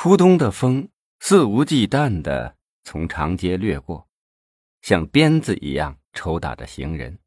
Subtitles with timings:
[0.00, 4.06] 初冬的风肆无忌惮地从长街掠过，
[4.80, 7.18] 像鞭子一样抽打着行人。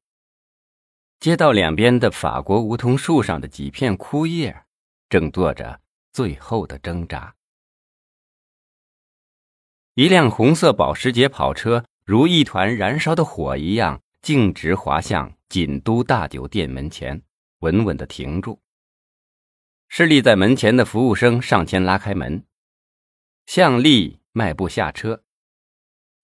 [1.20, 4.64] 街道两边的法国梧桐树上的几片枯叶，
[5.10, 5.82] 正做着
[6.14, 7.36] 最后的挣扎。
[9.96, 17.22] 一辆红色保时捷跑车如一团燃烧的火一样，径直滑向锦都大酒店门前，
[17.60, 18.62] 稳稳的停住。
[19.90, 22.42] 侍立在门前的服务生上前拉开门，
[23.46, 25.24] 向丽迈步下车，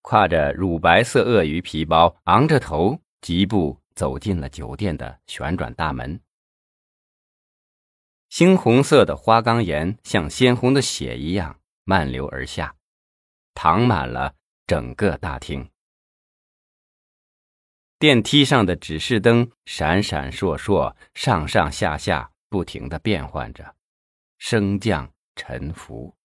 [0.02, 3.80] 挎着乳白色鳄鱼皮包，昂着头，疾步。
[3.98, 6.20] 走进了酒店的旋转大门，
[8.30, 12.76] 猩红色的花岗岩像鲜红的血一样漫流而下，
[13.54, 14.36] 淌满了
[14.68, 15.68] 整个大厅。
[17.98, 23.74] 电梯上的指示灯闪闪烁烁，上上下下不停的变换着，
[24.38, 26.17] 升降沉浮。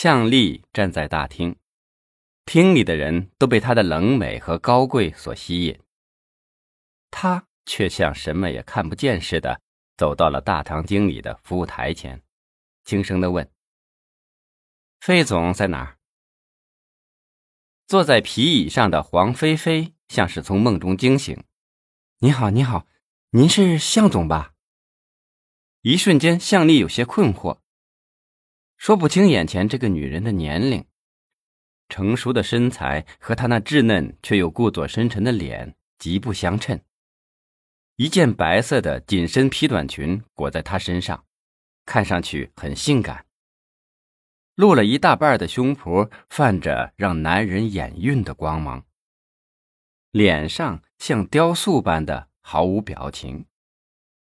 [0.00, 1.56] 向丽站在大厅。
[2.44, 5.76] 厅里的人都被她的冷美和高贵所吸引，
[7.10, 9.60] 她却像什么也看不见似的，
[9.96, 12.22] 走到了大堂经理的服务台前，
[12.84, 13.50] 轻声的问
[15.02, 15.98] ：“费总在哪儿？”
[17.88, 21.42] 坐在皮椅上的黄菲菲像是从梦中惊醒
[22.22, 22.86] ：“你好，你好，
[23.30, 24.54] 您是向总吧？”
[25.82, 27.58] 一瞬间，向丽有些困惑，
[28.78, 30.84] 说不清眼前这个女人的年龄。
[31.88, 36.80] 成熟的身材和她那稚嫩却又故作深沉的脸极不相称。
[37.96, 41.24] 一件白色的紧身皮短裙裹在她身上，
[41.84, 43.26] 看上去很性感。
[44.54, 48.84] 露了一大半的胸脯泛着让男人眼晕的光芒。
[50.10, 53.46] 脸上像雕塑般的毫无表情，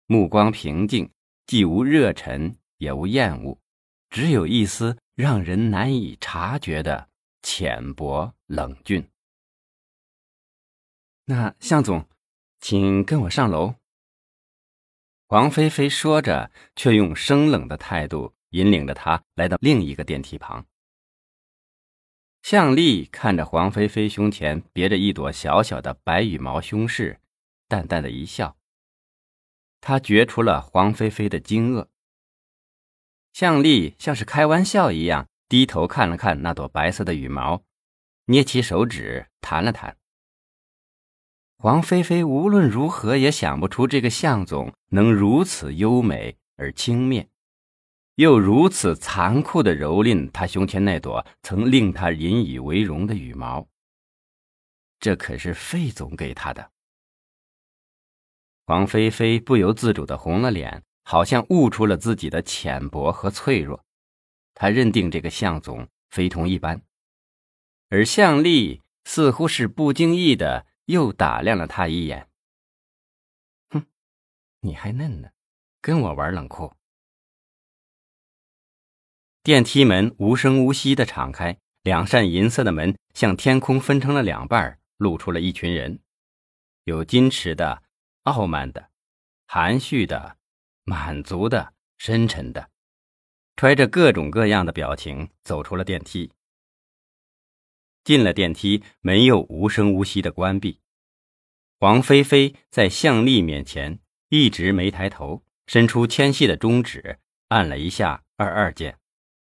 [0.08, 1.10] 目光平静，
[1.48, 3.58] 既无热忱也无厌恶，
[4.12, 7.10] 只有一丝让人难以察觉的。
[7.44, 9.10] 浅薄冷峻。
[11.26, 12.08] 那向总，
[12.60, 13.74] 请跟我上楼。
[15.26, 20.68] 黄菲菲说着，却用生冷的态度引领着他来到另一个电梯旁。
[22.44, 27.20] 向丽看着黄菲菲胸前别着一朵小小的白羽毛胸饰，
[27.68, 28.56] 淡淡的一笑。
[29.80, 31.88] 他觉出了黄菲菲的惊愕。
[33.34, 35.28] 向丽像是开玩笑一样。
[35.48, 37.62] 低头看了看那朵白色的羽毛，
[38.28, 39.98] 捏起手指弹了弹。
[41.58, 47.28] 黄菲菲无论如何也想不出这个向总能如此优美而轻蔑，
[48.16, 53.68] 又如此残酷的蹂躏他胸前那朵曾令他引以为荣的羽毛。
[55.02, 56.72] 这可是费总给他的。
[58.66, 63.84] 黄菲菲不由自主的红了脸，好像悟出了自己的浅薄和脆弱。
[64.54, 66.82] 他认定这个向总非同一般，
[67.90, 72.30] 而向丽似乎是不经意的又打量了他一眼。
[73.72, 73.86] 哼，
[74.62, 75.32] 你还嫩呢，
[75.82, 76.74] 跟我玩冷酷。
[79.44, 86.00] 电梯门无声无息的敞开，两扇银色的门向天空分成了两半，露出了一群人，
[86.86, 87.84] 有矜持的、
[88.22, 88.92] 傲慢的、
[89.46, 90.38] 含蓄的、
[90.92, 92.70] 满足的、深沉的。
[93.56, 96.34] 揣着各种各样的表情走出了电梯，
[98.04, 100.82] 进了电梯，门又无声无息的关闭。
[101.80, 109.00] 黄菲菲在向丽面前一直没抬头，伸出纤细的中指按了一下二二键，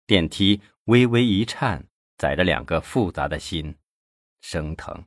[0.06, 3.76] 电梯微微一颤，载着两个复杂的心，
[4.42, 5.04] 生疼。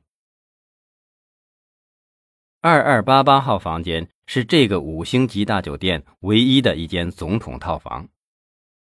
[2.67, 8.09] 二二八八号房间是这个五星级大酒店唯一的一间总统套房。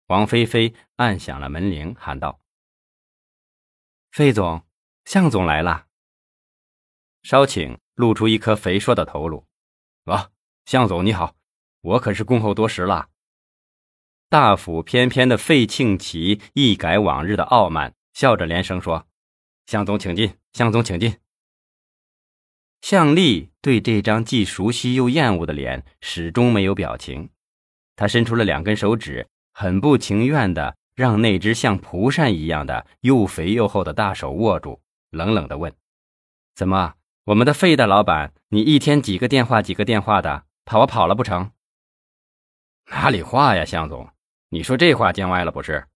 [0.09, 2.41] 王菲菲按响了门铃，喊道
[4.11, 4.67] ：“费总，
[5.05, 5.87] 向总来了。”
[7.23, 9.47] 稍请露出一颗肥硕的头颅。
[10.11, 10.31] “啊，
[10.65, 11.37] 向总你好，
[11.83, 13.11] 我可是恭候多时了。”
[14.29, 19.07] 大腹翩翩的费庆奇一改往日的傲慢，笑着连声说
[19.67, 21.17] ：“向总请进，向总请进。”
[22.81, 27.31] 向丽对这张既熟悉又厌恶的脸始终没有表情，
[27.97, 29.27] 他伸出了两根手指。
[29.61, 34.81] 很不情愿的让那只像蒲扇一样的又肥又厚的大手握住，
[35.11, 35.75] 冷冷的问
[36.55, 36.95] ：“怎么，
[37.25, 41.51] 我们的费大老板，你一天几个电话几个电话的，怕我跑了不成
[42.91, 44.09] ？”“哪里话呀，向总，
[44.51, 45.89] 你说这话见外了不是？”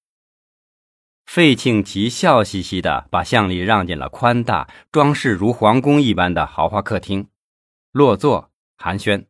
[1.25, 7.29] 费庆奇笑嘻嘻的把向丽让进了宽大、装饰如皇宫一般的豪华客厅，
[7.93, 9.27] 落座寒暄。